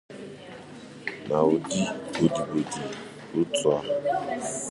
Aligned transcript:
Na 1.27 1.37
ụdị 1.51 1.79
odibo 2.21 2.59
dị 2.71 2.81
otu 3.39 3.67
a 3.77 3.79